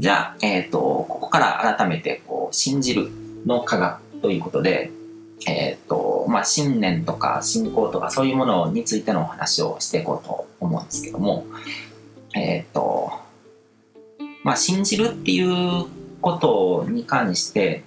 [0.00, 3.10] じゃあ、えっ、ー、と、ここから改めて、こう、信じる
[3.44, 4.90] の科学ということで、
[5.46, 11.44] えっ、ー、と、まあ、信念とか信仰とかそういうものについてのお話をしていこうと思うんですけども、
[12.34, 13.12] えっ、ー、と、
[14.42, 15.84] まあ、信じるっていう
[16.22, 17.82] ことに関して、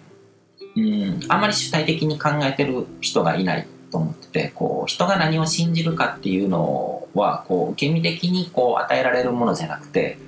[0.76, 10.20] うん、あんまり主体的に考えてる人がいないと思ってて、こう、人が何を信じるかっていうのは、こう、受け身的にこう、与えられるものじゃなくて、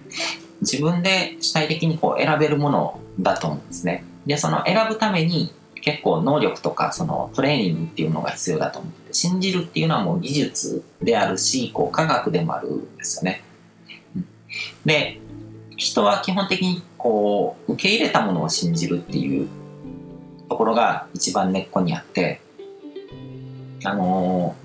[0.69, 4.03] 自分で主体的にこう、選べるものだと思うんですね。
[4.25, 5.53] で、その選ぶために、
[5.85, 13.43] 結構能力とかそのトレーニングっていうのが必要だと思って信じるっていうのはもう技術であるしこう科学でもあるんですよね。
[14.83, 15.19] で
[15.77, 19.47] 人は基本的にこう受け入れたものを信じるっていう
[20.49, 22.41] ところが一番根っこにあって
[23.83, 24.64] あのー、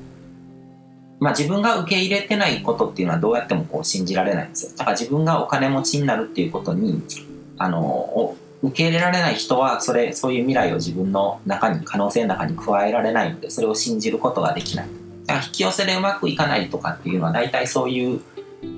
[1.20, 4.72] まあ自分が受け入れてないことっていうのはどうやってもこう信じられないんですよ。
[4.76, 7.02] だから自分がお金持ちになるっていうことに
[7.58, 14.88] あの受け入れられない人はそれそういう未来を自分の中に可能性の中に加えられないのでそれを信じることができない。
[15.26, 18.20] だから引き寄せでうまくいかないとかっていうのは大体そういう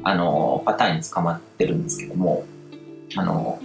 [0.03, 2.45] あのパターンに捕まってるんですけども
[3.17, 3.61] あの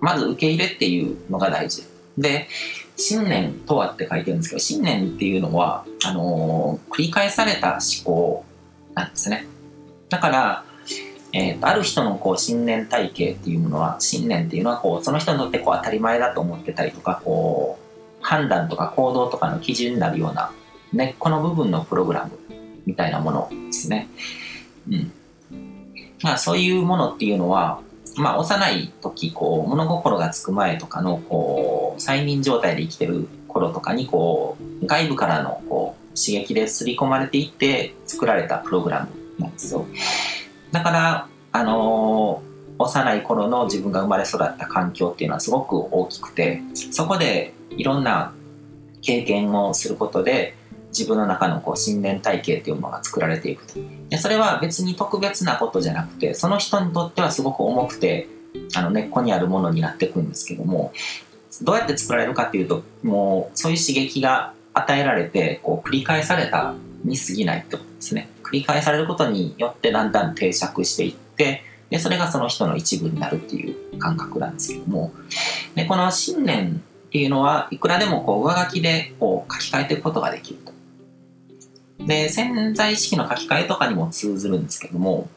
[0.00, 1.82] まず受け入れっていうのが大事。
[1.82, 2.48] ですで
[2.96, 8.44] 信念とはって書いてるんですけど信念っていうのはあの繰り返された思考
[8.94, 9.46] なんですね
[10.08, 10.64] だから
[11.36, 20.52] えーと、ある人のこう信念体系っていうものは信念っていうのはこうその人にとってこう当たり前だと思ってたりとかこう判断とか行動とかの基準になるような
[20.92, 22.38] 根っこの部分のプログラム
[22.86, 24.08] みたいなものですね。
[24.88, 25.12] うん
[26.22, 27.80] まあ、そういうものっていうのは、
[28.16, 39.86] まあ、幼い時こう物心がつく前とかのこう催眠状態で生きてる頃とかにこう外部からのこう刺激で刷り込まれていって作られたプログラムなんですよ。
[40.72, 48.32] だから、あのー、幼い頃の自分が生まれ育った環境っていうのはすごく大きくて、そこでいろんな
[49.02, 50.56] 経験をすることで、
[50.88, 53.74] 自分の中のこう信念体系っていうものが作られていくと。
[54.10, 58.28] でそれは別に特別なことじゃなくて、その人にとってはすごく重くて、
[58.76, 60.92] あの根っこにあるものになっていくんですけども、
[61.62, 68.28] どうやって作られるかっていうと、もうそういう刺激が与えられて、こう繰り返されたに過ぎないってことですね。
[68.42, 75.12] 繰り返されることによってだんだん定着していってでそれがその人の一部になるっていう感覚なんですけども
[75.74, 80.72] でこの信念っていうのはいくらでもこう上書きでこう書き換えていくことができると。
[82.06, 85.28] で潜在意識の書き換えとかにも通ずるんですけども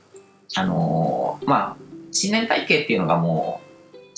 [0.55, 1.77] あのー、まあ
[2.11, 3.66] 信念体系っていうのがもう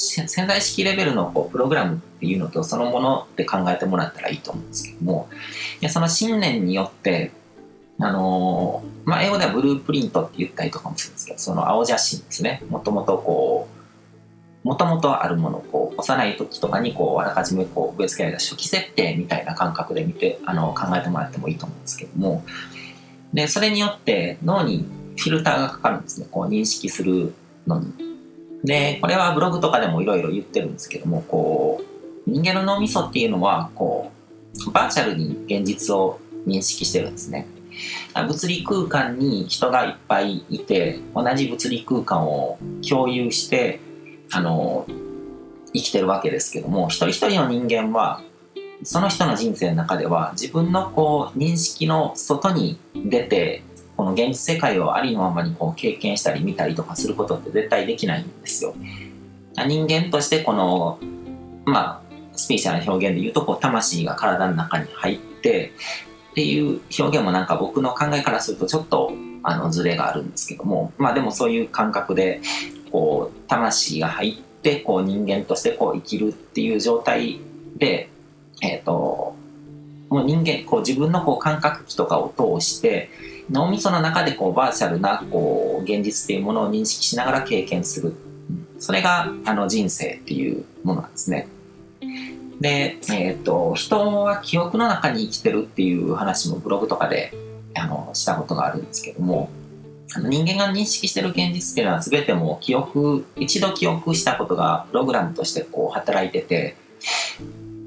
[0.01, 5.29] 潜在意識レベルのこうプログラムっていうのとそのものって考えてもらったらいいと思うんですけども
[5.81, 7.31] でその信念によって
[8.01, 12.63] あのー、まあ、英語ではブループリントって言ったりとかもするんですけど、その青写真ですね。
[12.69, 13.67] もともとこ
[14.63, 22.43] う、もともとあるものをこう幼い時とかにこうあらかじめこう植え付けられた初期設定みたいな感覚で見てあの考えてもらってもいいと思うんですけども
[23.33, 24.85] でそれによって脳に
[25.17, 27.33] フィルターがかかるんですねこう認識する
[27.67, 28.08] のに
[28.63, 31.81] でこれはブログとかでもいろいろ言ってるんですけどもこ
[32.27, 34.11] う人間の脳みそっていうのはこ
[34.67, 37.47] うバーチャルに現実を認識してるんですね。
[38.27, 43.79] 物理空間に人がいっぱいいて同じ物理空間を共有して
[44.31, 44.85] あの
[45.73, 48.21] 生きてるわけですけども一人一人の人間は
[48.83, 53.63] その人の人生の中では自分のこう認識の外に出て
[53.99, 58.73] この現実世界をありのままにこう経験したり見たりとかすることって絶対できないんですよ。
[59.67, 60.99] 人間としてこの
[61.65, 65.73] まあスピーチャーな表現で言うとこう魂が体の中に入って
[66.31, 69.11] っていう表現もなんか僕の考えからするとちょっと
[69.43, 72.39] あのズレがあるんですけどもまあでもそういう感覚で
[72.93, 77.41] こう魂が入ってこう人間としてこう生きるっていう状態
[77.75, 78.09] で
[78.61, 79.35] えっ、ー、と
[80.09, 83.09] もう人間こう自分のこう感覚器とかを通して
[83.49, 88.15] 脳みその中でこうバーチャルなこう現実っていうものを認識しながら経験する
[88.79, 91.47] それがあの人生っていうものなんですね。
[92.59, 97.33] で、えっ、ー、と、人は記憶の中に生きてるっていう話もブログとかで
[97.75, 99.49] あのしたことがあるんですけども、
[100.13, 106.75] あの人間が認識してる現実っていうのは全ても記憶、一度記憶したことがプログラムとしてこう働いてて、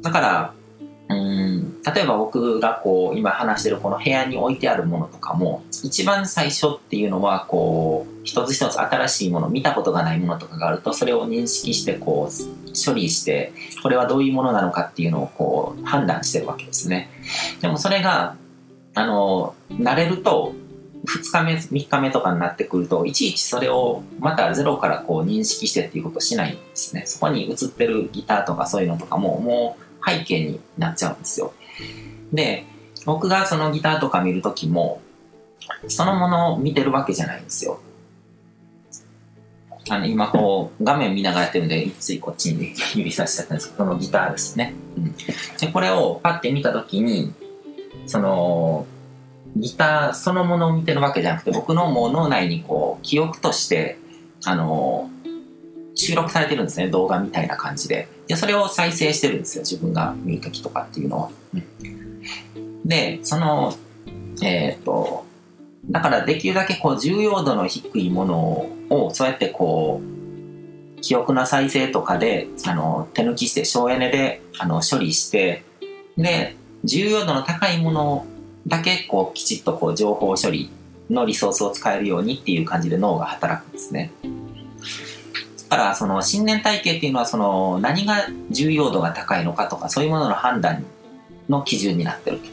[0.02, 0.54] だから、
[1.08, 13.52] うん例えば僕がこう今話してるこの部屋に置いてあるものとかも一番最初っていうのはこう一つ一つ新しいもの見たことがないものとかがあるとそれを認識してこう処理して
[13.82, 17.10] これはどういうものなのかっていうのをこう判断してるわけですね。
[17.60, 18.36] でもそれが
[18.94, 20.54] あの慣れると
[21.04, 27.04] 2日目3日目とかになってくるといちいちそれをまたゼロからこう認識してっていうことしないんですね。
[27.06, 31.52] そこに映ってるギターとかそういうのとかももう背景になっちゃうんですよ。
[32.32, 32.64] で
[33.04, 35.00] 僕がそのギターとか見るときも
[35.88, 37.80] そのものを見てるわけじゃないんですよ。
[39.88, 47.32] あの今こう画面見ながらやってるんでついこっちに指さしちゃったんですけどこのギターですね、うん、でこれをパッて見た時に
[48.06, 48.86] その
[49.56, 53.98] ギターそのものを見てるわけじゃなくて僕のもう脳内にこう記憶として
[54.44, 55.10] あの
[55.94, 63.74] 収録されてるんですね動画みたいな感じででそれを再生してるんですよ自分が見る時とかっていうのは、うん、でその
[64.42, 65.24] えっ、と
[65.86, 75.64] だからできるだけこう重要度の低いものをそうやってこう記憶の再生とかであの手抜きして省エネであの処理して
[76.16, 78.26] で重要度の高いもの
[78.66, 80.70] だけこうきちっとこう情報処理
[81.10, 84.12] のリソースを使えるようにっていう感じで脳が働くんですね。
[85.72, 90.84] だからその信念体系っていうのはその何が重要度が高いのかとかそういうものの判断
[91.48, 92.44] の基準になってると。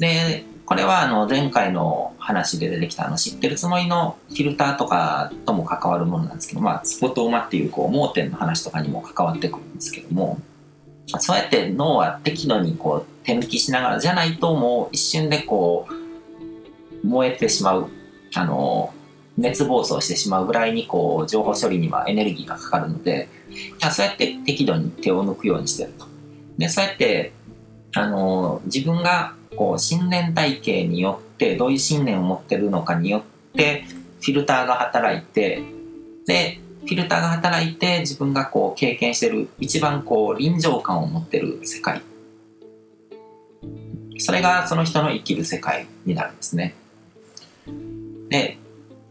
[0.00, 10.40] でこれはあの前回の話で出てきたあの知ってるつもりのフィルターとかとも関わるものなんですけど、まあ、スポットオーマっていうこう盲点の話とかにも関わってくるんですけども
[11.06, 17.88] そうやって脳は適度にこう手抜きしながらじゃないともう一瞬でこう燃えてしまう
[18.34, 18.92] あの
[19.36, 23.28] 熱暴走してしまうぐらいにこう情報処理にはエネルギーがかかるので
[23.90, 26.06] そうやって適度に手を抜くようにしてると。
[26.58, 27.32] でそうやって
[27.94, 33.22] あの自分がこう信念体系によってどういう信念を持ってるのかによっ
[33.54, 33.84] て
[34.20, 35.62] フィルターが働いて
[36.26, 42.02] でフィルターが働いて自分がこう経験してる一番こう臨場感を持ってる世界
[44.18, 46.74] それがその人の生きる世界になるんですね
[48.28, 48.58] で、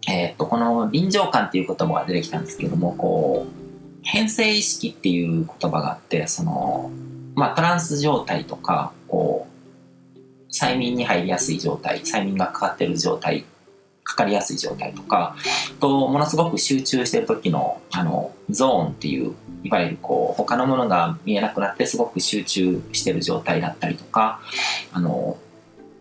[0.07, 3.65] え、っとこの臨場感っていう言葉が出てきたんですけどもこう
[4.03, 6.91] 変性意識っていう言葉があってその
[7.33, 9.55] まあトランス状態とかこう
[10.51, 13.45] 催眠に入りやすい状態催眠がかかってる状態
[14.03, 15.35] かかりやすい状態とか
[15.79, 24.39] とものすごく集中してる時のあのゾーンっていういわゆるこう他のものが見えなくなってすごく集中してる状態だったりとか
[24.93, 25.37] あの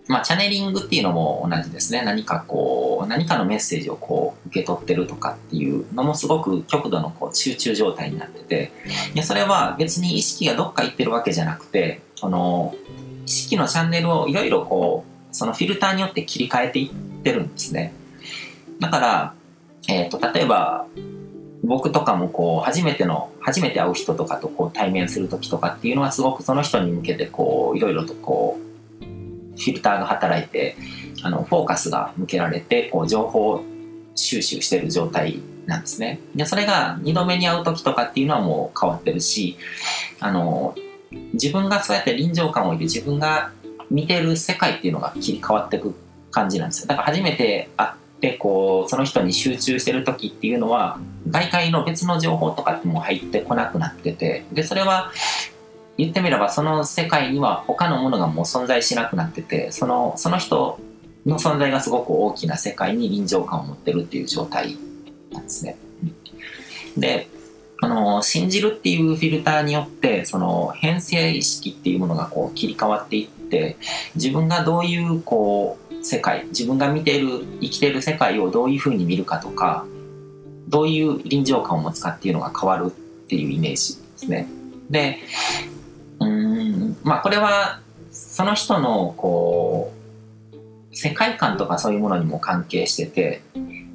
[0.06, 2.02] まあ、チャネリングっていうのも同じですね。
[2.02, 8.72] 何かこう、何かのメッセージをこう受け取ってるとかっていうのもすごく極度のこう集中状態になってて、
[9.14, 12.74] でそれは別に意識がどっか行ってるわけじゃなくて、その、
[13.26, 17.94] 意識のチャンネルをいろいろこう、そのフィルターによって切り替えていってるんですね。
[18.80, 19.34] だから、
[19.88, 20.86] えっ、ー、と、例えば、
[21.64, 28.73] 僕とかもこう、初めての、初めて会う人とかとこう対面する時とかっていうのはすごくその人に向けてこう、いろいろとこう、
[29.56, 30.76] フィルターが働いて、
[31.22, 33.62] あの、フォーカスが向けられて、こう、情報
[34.14, 36.20] 収集してる状態なんですね。
[36.34, 39.56] で、それが2度目に会う時とかっていうのはもう変わってるし、
[40.20, 40.74] あの、
[41.32, 43.52] 自分がそうやって臨場感を置いて自分が
[43.90, 45.94] 見てる世界っていうのが切り替わってく
[46.30, 47.90] 感じなんですよだから初めて会っ
[48.20, 50.98] てこうその人に集中してる時っていうのは
[51.28, 55.12] 外界の別の情報とかっても入ってこなくなっててでそれは
[55.96, 60.78] 言ってみればその世界には他のものがもう存在しなくなっててそのその人
[61.24, 64.76] の存在がすごく大きな世界に臨場感を持ってるっていう状態
[65.32, 65.76] なんですね。
[66.96, 67.28] で
[67.80, 73.76] あの信じるっていうフィルターによってその変性意識っていうものがこう切り替わっていって
[74.14, 79.86] 自分がどういうこう世界自分が見ている生きてる世界をどういうふうに見るかとか
[80.68, 82.90] どういう臨場感を持つかっていうのが変わるっ
[83.26, 84.48] ていうイメージですね。
[84.88, 85.18] で
[87.04, 87.80] まあこれは
[88.10, 89.92] その人のこ
[90.52, 93.42] う世界観とかそういうものにも関係してて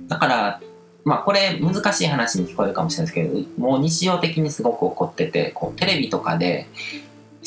[0.07, 0.61] だから
[1.03, 6.67] まあこれ難しい話に聞こえるかもしれないですけどもう日常的にすごく起こっててこうテレビとかで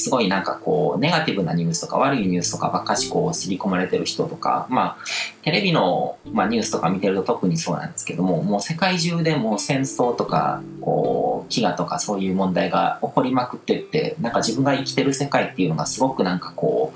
[0.02, 5.04] すごいなんかこうネガティブなニュースとか悪いニュースとかばっかしこう刷り込まれてる人とかまあ
[5.42, 16.92] テレビの、まあ、ニュースとか見てると特にそうなんですけどももう世界中でもう戦争とかこう飢餓とかそういう問題が起こりまくってってなんか自分が生きてる世界っていうのがすごくなんかこ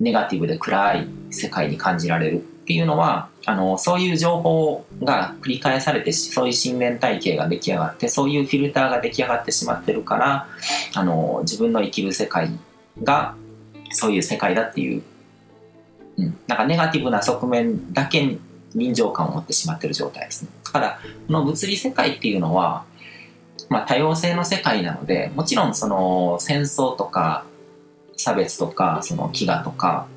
[0.00, 2.44] うネガティブで暗い世界に感じられる。
[2.64, 10.48] っていうのはあのそういう情報が繰り返されてそういう信念体系が出来上がってそういうフィルターが出来上がってしまってるから
[10.94, 12.48] あの自分の生きる世界
[13.02, 13.34] が
[13.90, 15.02] そういう世界だっていう、
[16.16, 18.40] うん、なんかネガティブな側面だけに
[18.74, 20.50] 臨場感を持ってしまってる状態ですね。
[20.64, 22.86] だからこの物理世界っていうのは、
[23.68, 27.44] まあ、多様性の世界なのでもちろんその戦争とか
[28.16, 30.08] 差別とかその飢餓とか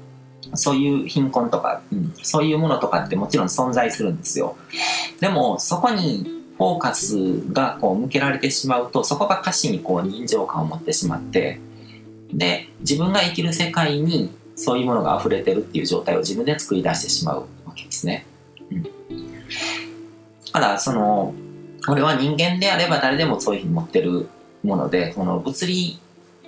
[0.55, 4.57] そういう貧困とか、うん、そういうものとかってもちろん存在するんですよ。
[5.19, 6.25] でも、そこに
[6.57, 11.59] フォーカスがこう向けられてしまうと、そこが歌詞にこう人情感を持ってしまって、
[12.33, 18.25] で、自分が生きる世界にそういうものが溢れてるっていう状態を自分で作り出してしまうわけですね。
[18.71, 18.83] うん。
[18.83, 18.89] だ
[20.51, 21.33] から、その、
[21.87, 24.27] 俺は人間であれば誰でもそういうふうに持ってる
[24.63, 25.99] もので、この物理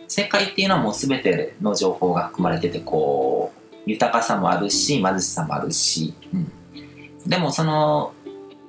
[0.08, 3.39] 世界っていうのはもう全ての情報が含まれてて、こう、
[3.90, 6.52] 豊かさもあるし、貧しさもあるし、うん。
[7.28, 8.14] でもその、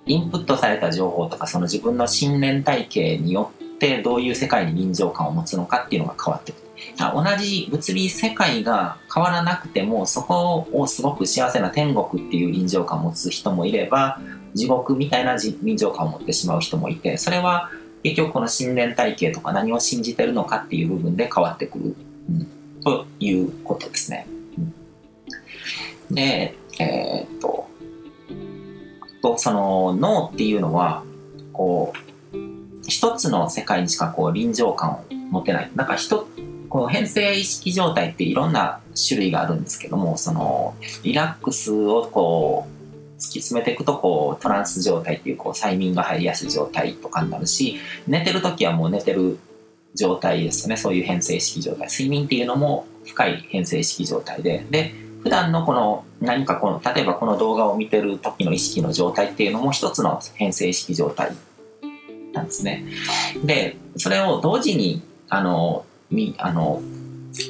[0.06, 6.70] インプットされた情報とか、その自分の信念体系によってどういう世界に臨場感を持つのかっていうのが変わってくる。
[7.14, 14.20] 同じ物理世界が変わらなくても、そこをすごく幸せな天国っていう臨場感を持つ人もいれば、
[14.54, 17.70] 地獄みたいな臨場感を持ってしまう人もいて、それは
[18.02, 21.96] 結局この信念体系とか何を信じてるのかっていう部分で変わってくる、
[22.30, 22.46] うん、
[22.82, 24.26] ということですね。
[26.10, 27.68] で、えー、っと、
[29.22, 31.04] とその脳っていうのは、
[31.52, 32.00] こう、
[32.88, 35.70] 一つの世界にしかこう臨場感を持てない。
[35.74, 36.26] なんか一
[36.70, 49.38] こう変性意識状態っていろんな種類があるんですけども、そのリラックスをこう突き詰めていくとこうトランス状態っていうこう催眠が入りやすい状態とかになるし、寝てる時はもう寝てる
[49.94, 50.76] 状態ですよね。
[50.76, 51.88] そういう変性意識状態。
[51.88, 54.64] 睡眠っていうのも深い変性意識状態で。
[54.70, 61.32] で、普段のこの何かこの、例えばこの動画を見てる時の意識の状態っていうのも一つの変性意識状態
[62.32, 62.84] なんですね。
[63.44, 66.82] で、それを同時に、あの、み、あの、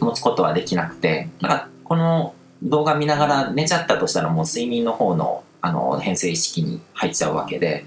[0.01, 7.85] 持つことはできなくて、なんかこの動画見ながら寝ちゃったとしたらもう睡眠の方のあの変性意識に入っちゃうわけで、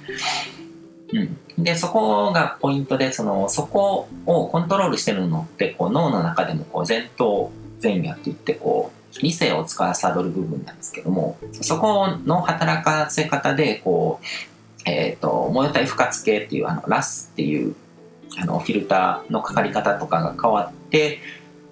[1.12, 1.64] うん。
[1.64, 14.26] で、そこがポイントで、その、そこをコントロールしてるのって、こう脳の中でもこう前頭前野って言って、こう、理性を司る部分なんですけども、そこの働かせ方で、こう、
[14.86, 17.76] えっ、ー、と、燃えたい不活系っていう、あの、ラスっていう
[18.38, 21.20] あのフィルターのかかり方とかが変わって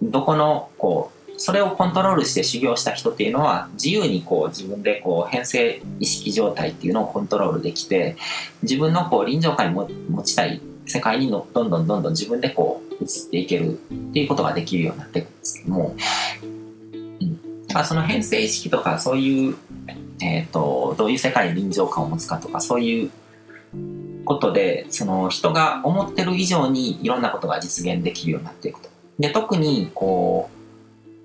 [0.01, 8.15] どこのこうそれをコントロールして修行した人っていうのは自由にこう自分でこう変性意識状態っていうのをコントロールできて
[8.61, 15.95] 自分のこう臨場感に持ちたい世界にのどんどんどんどん自分でこう移っていけるっていうことができるようになっていくんですけども、
[17.71, 19.55] うん、だからその変性意識とかそういう、
[20.21, 23.11] えーとどういう世界に臨場感を持つかとかそういう
[24.25, 28.89] ことで、その人が思ってる以上にいろんなことが実現できるようになっていくと。
[29.19, 30.49] で、特にこ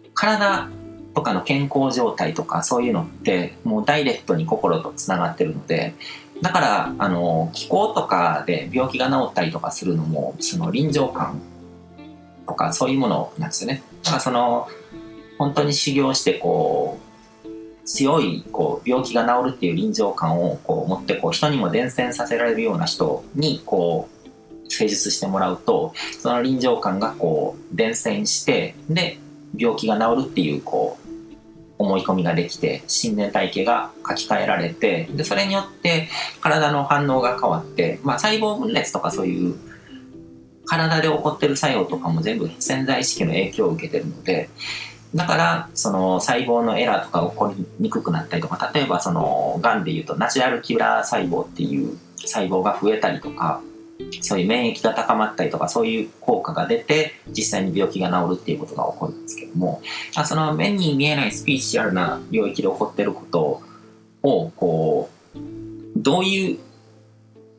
[0.05, 0.69] う、体
[1.15, 5.95] とかの健康状態とかそういうのってもうダイレクトに心とつながってるので、
[6.43, 11.41] だから、あの、気候とかで病気が治ったりとかするのも、その臨場感
[12.47, 13.83] とかそういうものなんですよね。
[14.03, 14.69] だからその、
[15.39, 17.07] 本当に修行してこう、
[17.87, 24.27] 強いこう病気が治るっていう臨場感をこう持ってこう人にも伝染させられるような人にこう
[24.69, 29.19] 施術してもらうとその臨場感がこう伝染してで
[29.57, 31.07] 病気が治るっていうこう
[31.79, 36.09] 思い込みができて信念体系が書き換えられてでそれによって
[36.41, 39.57] 体の反応が変わって、まあ、細胞分裂とかそういう
[40.65, 44.49] 体で起こってる作用とかも全部潜在意識の影響を受けてるので
[45.15, 53.63] だから、その細胞のエラーとか起こりにくくなったりとか、例えばその、癌で言うとナチュラルキラー細胞っていう細胞が増えたりとか、
[54.21, 59.81] そういう免疫が高まったりとか、そういう効果が出て、実際に病気が治るっていうことが起こるんですけども、
[60.25, 63.63] その目に見えないスピーチュアルな領域で起こってること
[64.23, 65.39] を、こう、
[65.97, 66.59] どういう、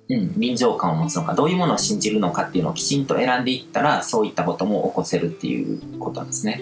[0.10, 6.62] うん、臨場感を持つのか、どういうものを信じるのかっていうのをきちんと選んでいったら、そういったことも起こせるっていうことなんですね。